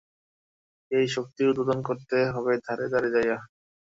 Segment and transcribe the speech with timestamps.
[0.91, 3.37] এই শক্তির উদ্বোধন করতে হবে দ্বারে দ্বারে যাইয়া।